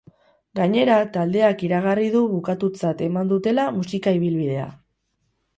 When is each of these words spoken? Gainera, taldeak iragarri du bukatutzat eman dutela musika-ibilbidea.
Gainera, 0.59 0.95
taldeak 1.17 1.61
iragarri 1.67 2.09
du 2.17 2.23
bukatutzat 2.33 3.05
eman 3.09 3.31
dutela 3.35 3.67
musika-ibilbidea. 3.79 4.69